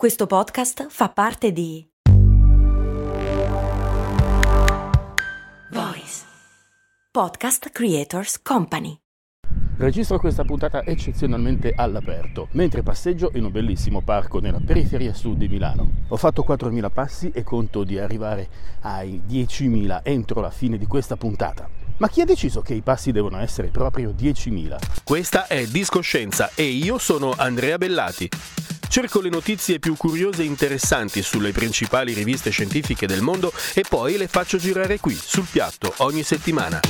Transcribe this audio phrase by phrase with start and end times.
[0.00, 1.86] Questo podcast fa parte di
[5.72, 6.24] Voice
[7.12, 8.96] Podcast Creators Company.
[9.76, 15.48] Registro questa puntata eccezionalmente all'aperto, mentre passeggio in un bellissimo parco nella periferia sud di
[15.48, 15.90] Milano.
[16.08, 18.48] Ho fatto 4.000 passi e conto di arrivare
[18.80, 21.68] ai 10.000 entro la fine di questa puntata.
[21.98, 24.78] Ma chi ha deciso che i passi devono essere proprio 10.000?
[25.04, 28.28] Questa è Discoscienza e io sono Andrea Bellati.
[28.90, 34.16] Cerco le notizie più curiose e interessanti sulle principali riviste scientifiche del mondo e poi
[34.16, 36.80] le faccio girare qui, sul piatto, ogni settimana.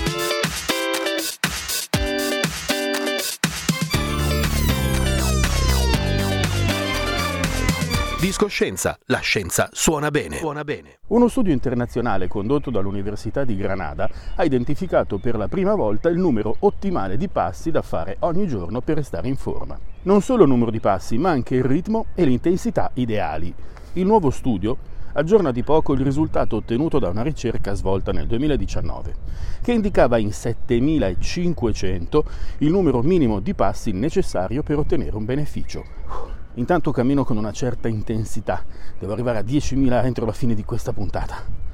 [8.19, 10.39] Discoscienza, la scienza suona bene.
[10.39, 11.01] Suona bene.
[11.09, 16.57] Uno studio internazionale condotto dall'Università di Granada ha identificato per la prima volta il numero
[16.61, 19.90] ottimale di passi da fare ogni giorno per restare in forma.
[20.03, 23.53] Non solo il numero di passi, ma anche il ritmo e l'intensità ideali.
[23.93, 24.75] Il nuovo studio
[25.13, 29.15] aggiorna di poco il risultato ottenuto da una ricerca svolta nel 2019,
[29.61, 32.25] che indicava in 7500
[32.59, 35.85] il numero minimo di passi necessario per ottenere un beneficio.
[36.55, 38.65] Intanto cammino con una certa intensità,
[38.99, 41.70] devo arrivare a 10.000 entro la fine di questa puntata.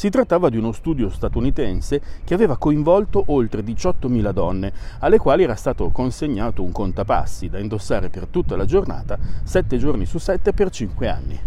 [0.00, 5.56] Si trattava di uno studio statunitense che aveva coinvolto oltre 18.000 donne, alle quali era
[5.56, 10.70] stato consegnato un contapassi da indossare per tutta la giornata, 7 giorni su 7 per
[10.70, 11.38] 5 anni.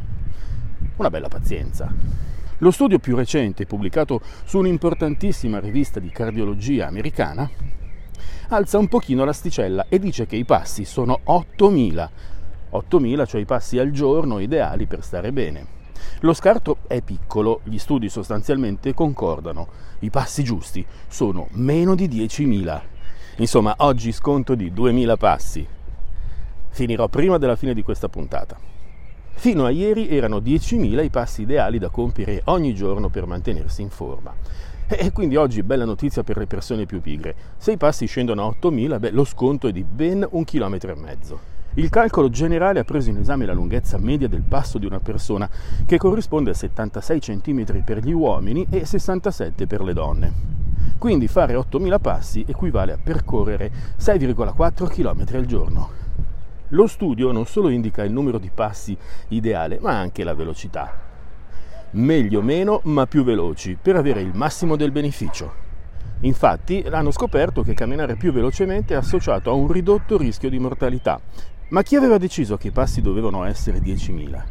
[0.98, 1.92] Una bella pazienza.
[2.60, 7.50] Lo studio più recente, pubblicato su un'importantissima rivista di cardiologia americana,
[8.50, 12.10] alza un pochino l'asticella e dice che i passi sono 8.000
[12.72, 15.82] 8.000, cioè i passi al giorno ideali per stare bene.
[16.22, 19.68] Lo scarto è piccolo, gli studi sostanzialmente concordano,
[20.00, 22.82] i passi giusti sono meno di 10.000.
[23.38, 25.68] Insomma, oggi sconto di 2.000 passi.
[26.70, 28.58] Finirò prima della fine di questa puntata.
[29.36, 33.90] Fino a ieri erano 10.000 i passi ideali da compiere ogni giorno per mantenersi in
[33.90, 34.34] forma.
[34.88, 37.36] E quindi oggi bella notizia per le persone più pigre.
[37.58, 40.96] Se i passi scendono a 8.000, beh, lo sconto è di ben un chilometro e
[40.96, 41.53] mezzo.
[41.76, 45.50] Il calcolo generale ha preso in esame la lunghezza media del passo di una persona,
[45.88, 50.34] che corrisponde a 76 cm per gli uomini e 67 per le donne.
[51.00, 55.90] Quindi fare 8.000 passi equivale a percorrere 6,4 km al giorno.
[56.70, 58.96] Lo studio non solo indica il numero di passi
[59.30, 60.92] ideale, ma anche la velocità.
[61.92, 65.62] Meglio meno, ma più veloci, per avere il massimo del beneficio.
[66.22, 71.20] Infatti hanno scoperto che camminare più velocemente è associato a un ridotto rischio di mortalità,
[71.70, 74.44] ma chi aveva deciso che i passi dovevano essere 10.000?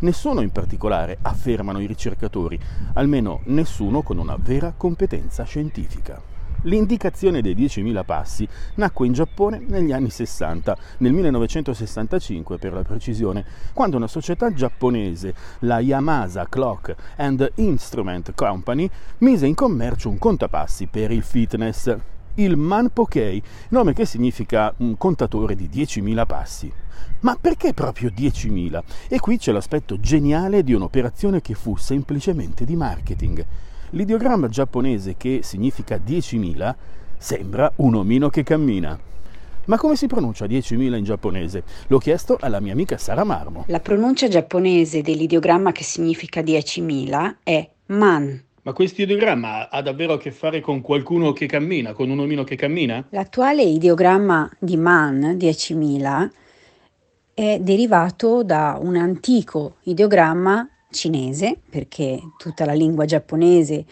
[0.00, 2.58] Nessuno in particolare, affermano i ricercatori,
[2.94, 6.20] almeno nessuno con una vera competenza scientifica.
[6.64, 13.44] L'indicazione dei 10.000 passi nacque in Giappone negli anni 60, nel 1965 per la precisione,
[13.72, 18.88] quando una società giapponese, la Yamasa Clock and Instrument Company,
[19.18, 21.96] mise in commercio un contapassi per il fitness
[22.34, 26.72] il Manpokei, nome che significa un contatore di 10.000 passi.
[27.20, 28.82] Ma perché proprio 10.000?
[29.08, 33.44] E qui c'è l'aspetto geniale di un'operazione che fu semplicemente di marketing.
[33.90, 36.74] L'ideogramma giapponese che significa 10.000
[37.18, 38.98] sembra un omino che cammina.
[39.66, 41.62] Ma come si pronuncia 10.000 in giapponese?
[41.88, 43.64] L'ho chiesto alla mia amica Sara Marmo.
[43.68, 50.18] La pronuncia giapponese dell'ideogramma che significa 10.000 è man ma questo ideogramma ha davvero a
[50.18, 53.04] che fare con qualcuno che cammina, con un omino che cammina?
[53.10, 56.30] L'attuale ideogramma di Man 10.000
[57.34, 63.84] è derivato da un antico ideogramma cinese, perché tutta la lingua giapponese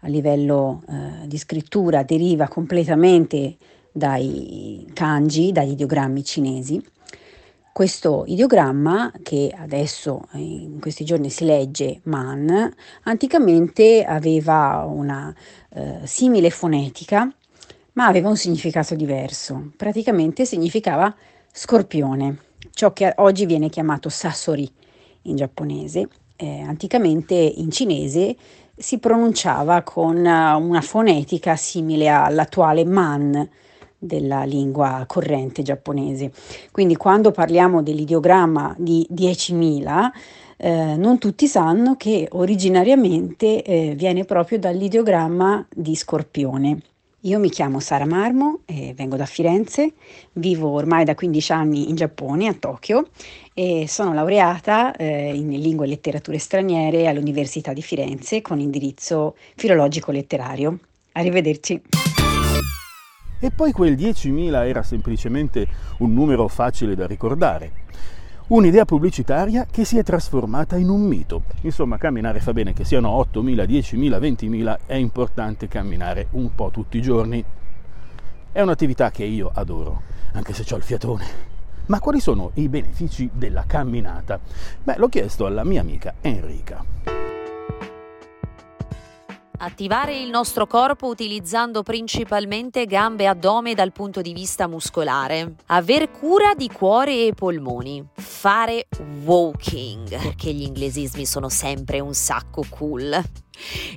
[0.00, 3.56] a livello eh, di scrittura deriva completamente
[3.92, 6.82] dai kanji, dagli ideogrammi cinesi
[7.74, 15.34] questo ideogramma, che adesso eh, in questi giorni si legge man, anticamente aveva una
[15.70, 17.28] eh, simile fonetica,
[17.94, 19.72] ma aveva un significato diverso.
[19.76, 21.12] Praticamente significava
[21.50, 22.38] scorpione,
[22.70, 24.70] ciò che oggi viene chiamato sasori
[25.22, 26.08] in giapponese.
[26.36, 28.36] Eh, anticamente in cinese
[28.76, 33.48] si pronunciava con una fonetica simile all'attuale man,
[33.98, 36.32] della lingua corrente giapponese.
[36.70, 40.10] Quindi quando parliamo dell'ideogramma di 10.000,
[40.56, 46.78] eh, non tutti sanno che originariamente eh, viene proprio dall'ideogramma di scorpione.
[47.24, 49.94] Io mi chiamo Sara Marmo, e vengo da Firenze,
[50.34, 53.08] vivo ormai da 15 anni in Giappone, a Tokyo,
[53.54, 60.12] e sono laureata eh, in lingue e letterature straniere all'Università di Firenze con indirizzo filologico
[60.12, 60.78] letterario.
[61.12, 62.03] Arrivederci.
[63.44, 65.68] E poi quel 10.000 era semplicemente
[65.98, 67.72] un numero facile da ricordare.
[68.46, 71.42] Un'idea pubblicitaria che si è trasformata in un mito.
[71.60, 76.96] Insomma, camminare fa bene, che siano 8.000, 10.000, 20.000, è importante camminare un po' tutti
[76.96, 77.44] i giorni.
[78.50, 80.00] È un'attività che io adoro,
[80.32, 81.24] anche se ho il fiatone.
[81.88, 84.40] Ma quali sono i benefici della camminata?
[84.82, 86.82] Beh, l'ho chiesto alla mia amica Enrica.
[89.64, 95.54] Attivare il nostro corpo utilizzando principalmente gambe e addome dal punto di vista muscolare.
[95.68, 98.06] Aver cura di cuore e polmoni.
[98.14, 98.88] Fare
[99.24, 103.18] walking, perché gli inglesismi sono sempre un sacco cool.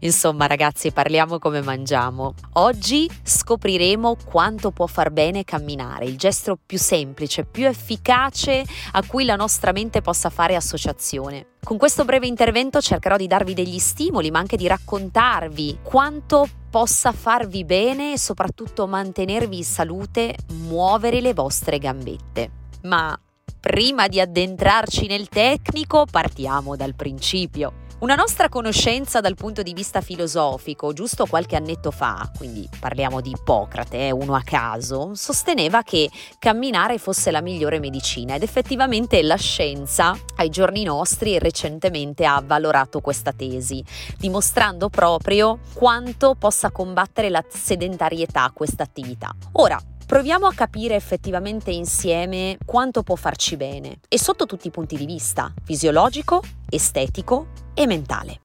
[0.01, 2.33] Insomma ragazzi parliamo come mangiamo.
[2.53, 9.25] Oggi scopriremo quanto può far bene camminare, il gesto più semplice, più efficace a cui
[9.25, 11.55] la nostra mente possa fare associazione.
[11.63, 17.11] Con questo breve intervento cercherò di darvi degli stimoli ma anche di raccontarvi quanto possa
[17.11, 20.35] farvi bene e soprattutto mantenervi in salute
[20.67, 22.51] muovere le vostre gambette.
[22.83, 23.19] Ma
[23.59, 27.85] prima di addentrarci nel tecnico partiamo dal principio.
[27.99, 33.31] Una nostra conoscenza dal punto di vista filosofico, giusto qualche annetto fa, quindi parliamo di
[33.31, 36.07] Ippocrate, eh, uno a caso, sosteneva che
[36.37, 43.01] camminare fosse la migliore medicina ed effettivamente la scienza ai giorni nostri recentemente ha valorato
[43.01, 43.83] questa tesi,
[44.19, 49.33] dimostrando proprio quanto possa combattere la sedentarietà questa attività.
[49.53, 54.95] Ora, Proviamo a capire effettivamente insieme quanto può farci bene e sotto tutti i punti
[54.95, 58.39] di vista, fisiologico, estetico e mentale.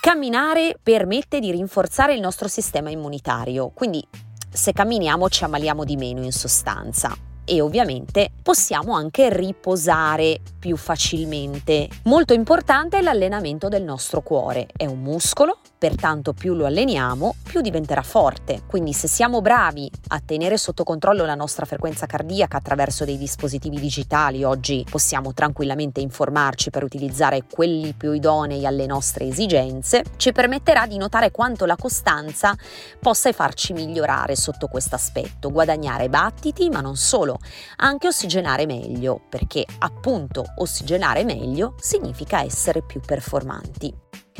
[0.00, 4.02] Camminare permette di rinforzare il nostro sistema immunitario, quindi
[4.50, 11.88] se camminiamo ci ammaliamo di meno in sostanza e ovviamente possiamo anche riposare più facilmente.
[12.02, 17.60] Molto importante è l'allenamento del nostro cuore, è un muscolo, pertanto più lo alleniamo più
[17.60, 18.62] diventerà forte.
[18.66, 23.78] Quindi se siamo bravi a tenere sotto controllo la nostra frequenza cardiaca attraverso dei dispositivi
[23.78, 30.86] digitali, oggi possiamo tranquillamente informarci per utilizzare quelli più idonei alle nostre esigenze, ci permetterà
[30.86, 32.56] di notare quanto la costanza
[33.00, 37.35] possa farci migliorare sotto questo aspetto, guadagnare battiti, ma non solo
[37.76, 43.92] anche ossigenare meglio, perché appunto ossigenare meglio significa essere più performanti.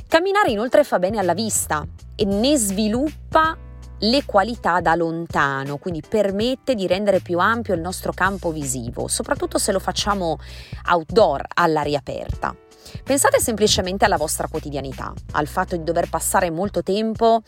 [0.09, 3.57] Camminare inoltre fa bene alla vista e ne sviluppa
[4.01, 9.59] le qualità da lontano, quindi permette di rendere più ampio il nostro campo visivo, soprattutto
[9.59, 10.39] se lo facciamo
[10.89, 12.55] outdoor, all'aria aperta.
[13.03, 17.43] Pensate semplicemente alla vostra quotidianità, al fatto di dover passare molto tempo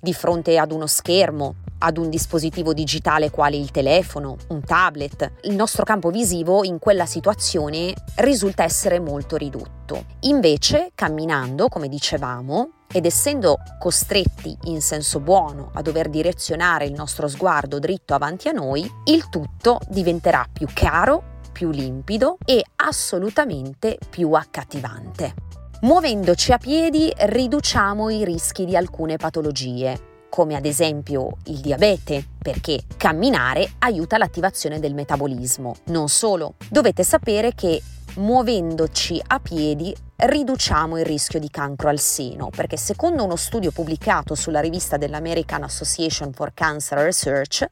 [0.00, 5.32] di fronte ad uno schermo, ad un dispositivo digitale quale il telefono, un tablet.
[5.42, 10.04] Il nostro campo visivo in quella situazione risulta essere molto ridotto.
[10.20, 17.26] Invece, camminando, come dicevamo, ed essendo costretti in senso buono a dover direzionare il nostro
[17.26, 24.32] sguardo dritto avanti a noi, il tutto diventerà più chiaro, più limpido e assolutamente più
[24.32, 25.34] accattivante.
[25.82, 32.82] Muovendoci a piedi riduciamo i rischi di alcune patologie, come ad esempio il diabete, perché
[32.96, 35.76] camminare aiuta l'attivazione del metabolismo.
[35.84, 37.80] Non solo, dovete sapere che
[38.16, 39.94] muovendoci a piedi
[40.24, 45.64] riduciamo il rischio di cancro al seno, perché secondo uno studio pubblicato sulla rivista dell'American
[45.64, 47.66] Association for Cancer Research,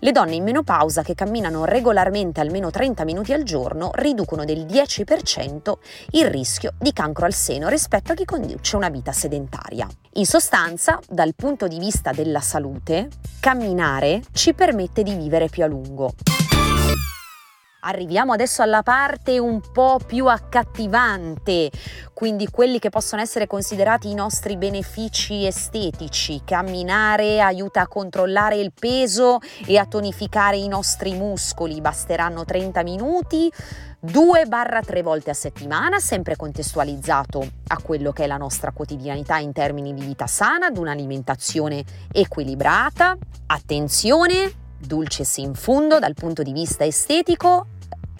[0.00, 5.72] le donne in menopausa che camminano regolarmente almeno 30 minuti al giorno riducono del 10%
[6.10, 9.88] il rischio di cancro al seno rispetto a chi conduce una vita sedentaria.
[10.16, 13.08] In sostanza, dal punto di vista della salute,
[13.40, 16.14] camminare ci permette di vivere più a lungo.
[17.86, 21.70] Arriviamo adesso alla parte un po' più accattivante,
[22.14, 26.40] quindi quelli che possono essere considerati i nostri benefici estetici.
[26.46, 31.82] Camminare aiuta a controllare il peso e a tonificare i nostri muscoli.
[31.82, 33.52] Basteranno 30 minuti,
[34.04, 39.94] 2-3 volte a settimana, sempre contestualizzato a quello che è la nostra quotidianità in termini
[39.94, 41.82] di vita sana, ad un'alimentazione
[42.12, 43.16] equilibrata.
[43.46, 47.66] Attenzione, dulcis in fundo dal punto di vista estetico,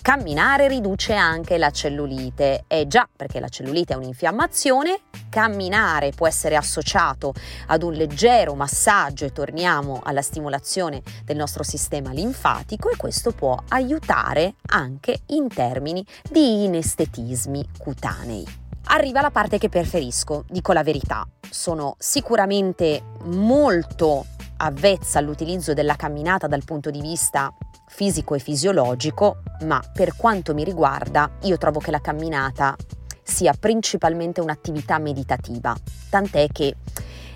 [0.05, 2.65] Camminare riduce anche la cellulite.
[2.67, 7.33] E già, perché la cellulite è un'infiammazione, camminare può essere associato
[7.69, 13.57] ad un leggero massaggio e torniamo alla stimolazione del nostro sistema linfatico e questo può
[13.69, 18.47] aiutare anche in termini di inestetismi cutanei.
[18.89, 21.27] Arriva la parte che preferisco, dico la verità.
[21.49, 24.27] Sono sicuramente molto
[24.59, 27.51] avvezza all'utilizzo della camminata dal punto di vista
[27.95, 29.37] fisico e fisiologico,
[29.67, 32.75] ma per quanto mi riguarda io trovo che la camminata
[33.23, 35.73] sia principalmente un'attività meditativa,
[36.11, 36.75] tant'è che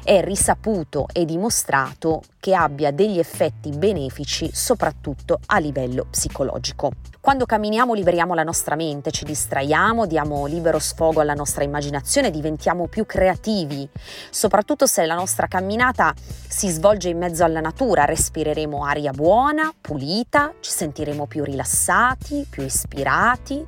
[0.02, 6.92] è risaputo e dimostrato che abbia degli effetti benefici soprattutto a livello psicologico.
[7.20, 12.86] Quando camminiamo liberiamo la nostra mente, ci distraiamo, diamo libero sfogo alla nostra immaginazione, diventiamo
[12.86, 13.86] più creativi,
[14.30, 16.14] soprattutto se la nostra camminata
[16.48, 22.62] si svolge in mezzo alla natura, respireremo aria buona, pulita, ci sentiremo più rilassati, più
[22.62, 23.66] ispirati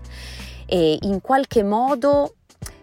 [0.65, 2.37] e in qualche modo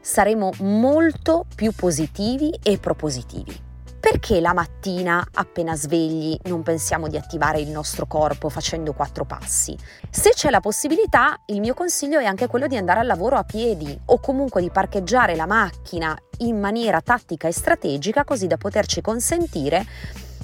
[0.07, 3.65] saremo molto più positivi e propositivi.
[3.99, 9.77] Perché la mattina, appena svegli, non pensiamo di attivare il nostro corpo facendo quattro passi?
[10.09, 13.43] Se c'è la possibilità, il mio consiglio è anche quello di andare al lavoro a
[13.43, 19.01] piedi o comunque di parcheggiare la macchina in maniera tattica e strategica così da poterci
[19.01, 19.85] consentire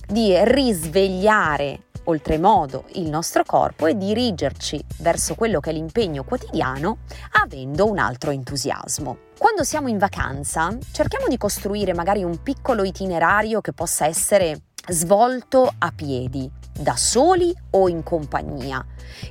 [0.07, 6.99] di risvegliare oltremodo il nostro corpo e dirigerci verso quello che è l'impegno quotidiano
[7.41, 9.17] avendo un altro entusiasmo.
[9.37, 15.73] Quando siamo in vacanza cerchiamo di costruire magari un piccolo itinerario che possa essere svolto
[15.77, 18.83] a piedi, da soli o in compagnia,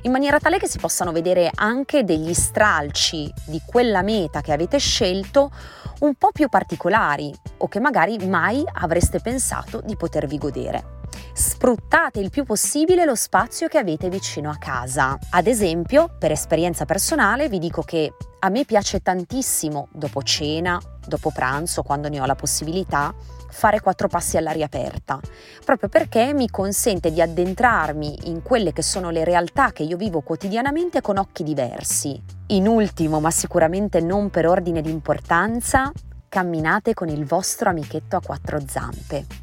[0.03, 4.77] in maniera tale che si possano vedere anche degli stralci di quella meta che avete
[4.77, 5.51] scelto
[5.99, 11.01] un po' più particolari o che magari mai avreste pensato di potervi godere
[11.33, 15.17] sfruttate il più possibile lo spazio che avete vicino a casa.
[15.31, 21.31] Ad esempio, per esperienza personale, vi dico che a me piace tantissimo dopo cena, dopo
[21.31, 23.13] pranzo, quando ne ho la possibilità,
[23.53, 25.19] fare quattro passi all'aria aperta,
[25.63, 30.21] proprio perché mi consente di addentrarmi in quelle che sono le realtà che io vivo
[30.21, 32.21] quotidianamente con occhi diversi.
[32.47, 35.91] In ultimo, ma sicuramente non per ordine di importanza,
[36.27, 39.42] camminate con il vostro amichetto a quattro zampe.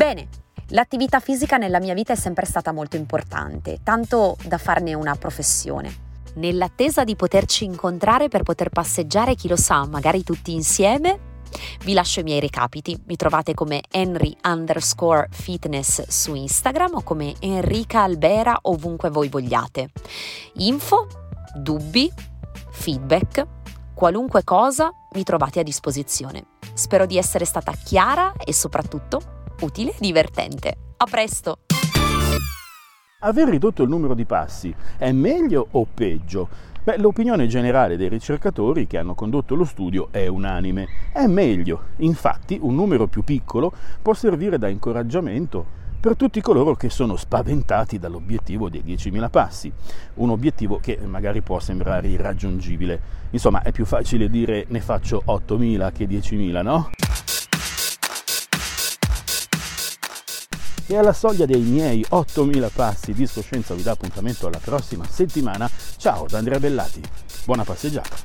[0.00, 0.28] Bene,
[0.68, 5.94] l'attività fisica nella mia vita è sempre stata molto importante, tanto da farne una professione.
[6.36, 11.18] Nell'attesa di poterci incontrare per poter passeggiare, chi lo sa, magari tutti insieme,
[11.84, 12.98] vi lascio i miei recapiti.
[13.08, 19.90] Mi trovate come Henry underscore fitness su Instagram o come Enrica Albera ovunque voi vogliate.
[20.54, 21.08] Info,
[21.54, 22.10] dubbi,
[22.70, 23.46] feedback,
[23.92, 26.46] qualunque cosa mi trovate a disposizione.
[26.72, 30.74] Spero di essere stata chiara e soprattutto utile e divertente.
[30.96, 31.58] A presto!
[33.22, 36.48] Aver ridotto il numero di passi è meglio o peggio?
[36.82, 40.88] Beh, l'opinione generale dei ricercatori che hanno condotto lo studio è unanime.
[41.12, 41.82] È meglio.
[41.96, 47.98] Infatti, un numero più piccolo può servire da incoraggiamento per tutti coloro che sono spaventati
[47.98, 49.70] dall'obiettivo dei 10.000 passi,
[50.14, 53.00] un obiettivo che magari può sembrare irraggiungibile.
[53.32, 56.88] Insomma, è più facile dire ne faccio 8.000 che 10.000, no?
[60.92, 65.70] E alla soglia dei miei 8000 passi di scoscienza vi dà appuntamento alla prossima settimana.
[65.96, 67.00] Ciao da Andrea Bellati,
[67.44, 68.16] buona passeggiata.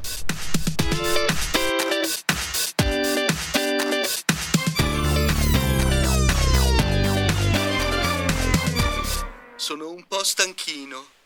[9.55, 11.25] Sono un po' stanchino.